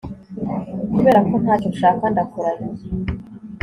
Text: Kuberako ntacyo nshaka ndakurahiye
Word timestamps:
Kuberako 0.91 1.33
ntacyo 1.43 1.67
nshaka 1.73 2.03
ndakurahiye 2.13 2.83